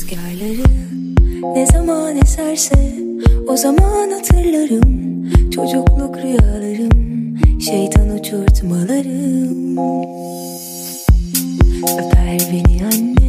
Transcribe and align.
rüzgarları 0.00 0.64
Ne 1.54 1.66
zaman 1.66 2.16
eserse 2.16 2.94
o 3.48 3.56
zaman 3.56 4.10
hatırlarım. 4.10 4.90
Çocukluk 5.50 6.16
rüyalarım 6.16 7.38
Şeytan 7.60 8.10
uçurtmalarım. 8.10 9.78
Öper 11.82 12.38
beni 12.52 12.84
anne. 12.84 13.19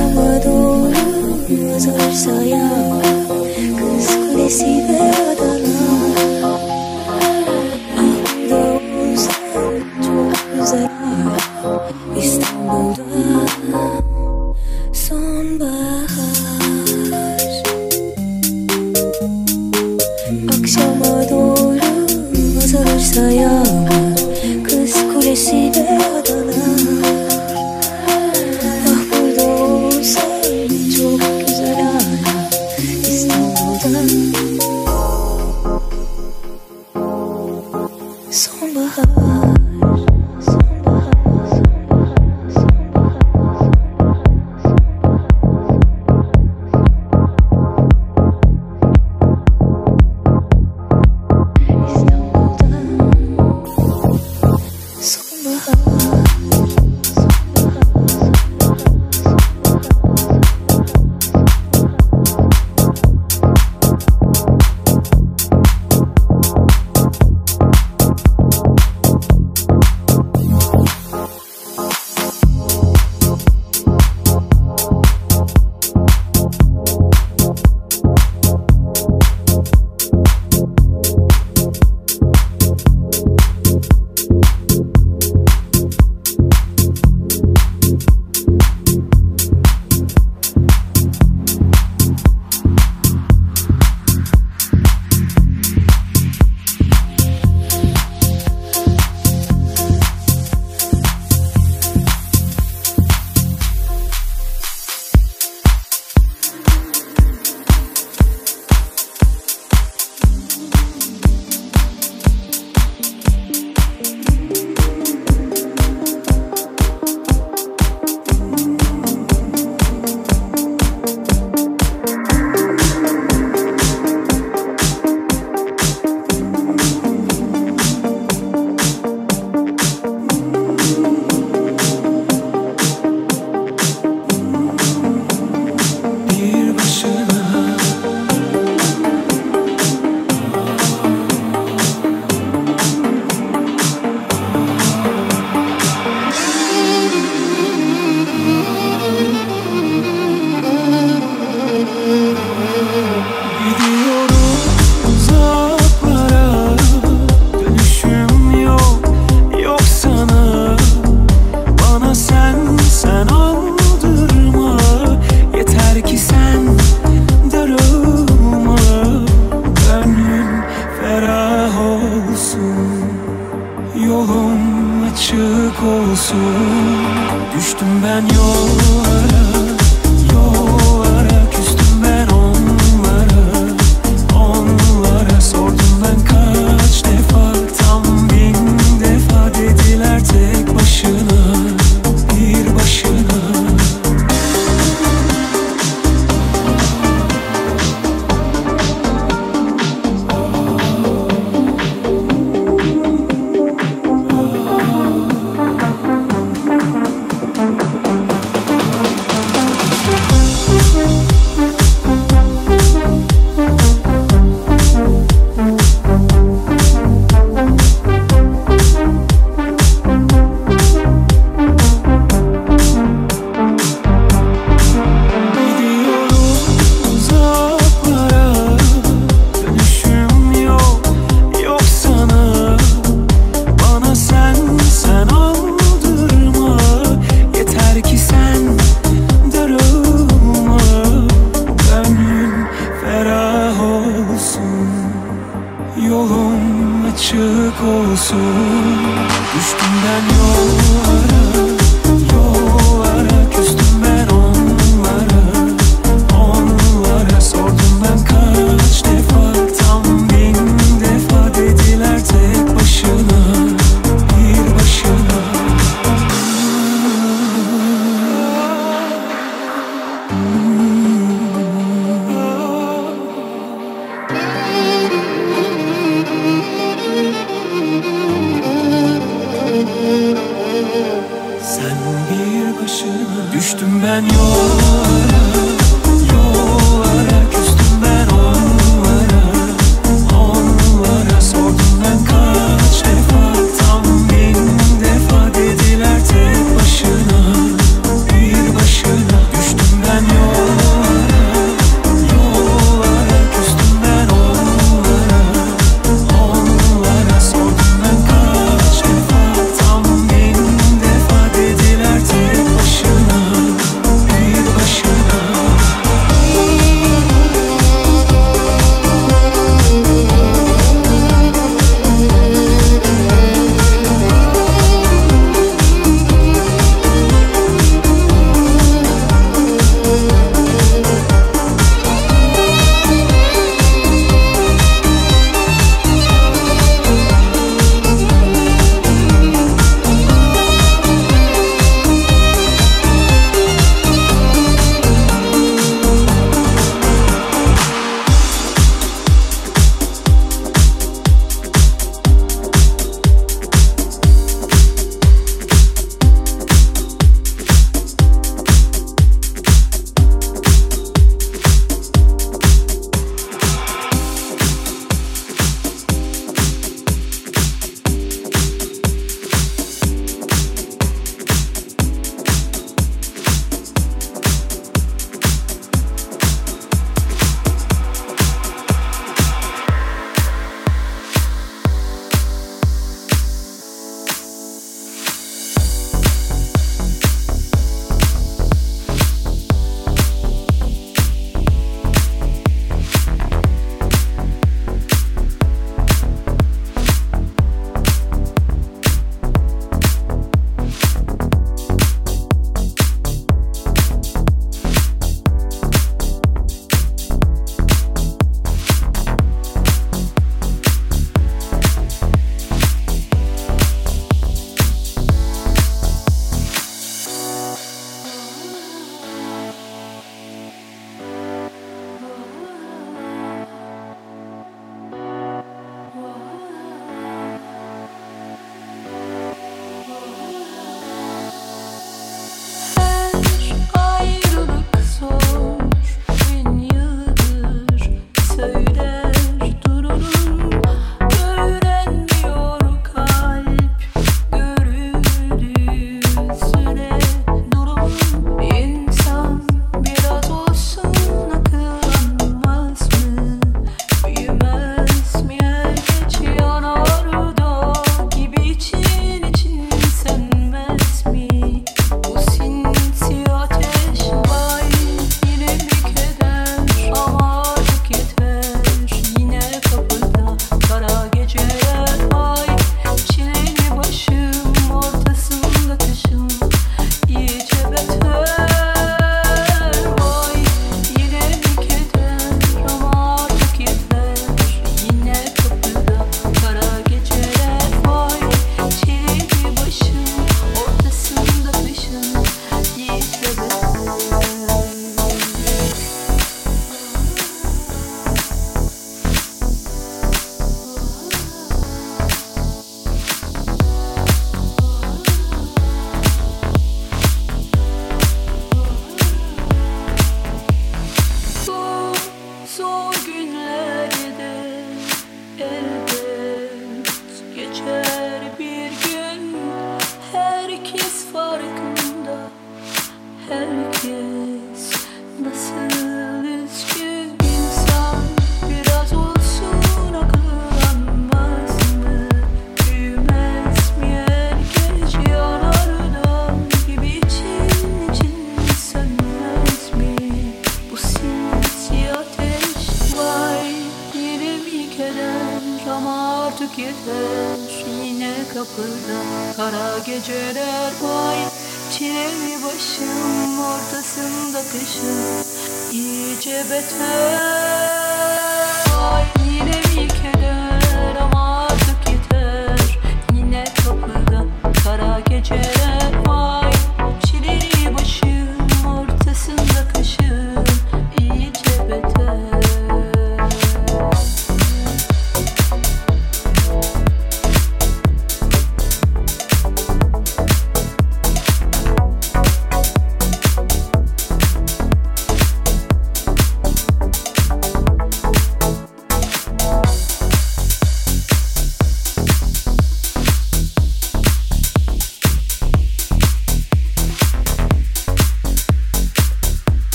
잡아도 0.00 0.90
웃어서야 1.50 3.00
그 3.76 4.00
손에 4.00 4.48
씹어도 4.48 5.59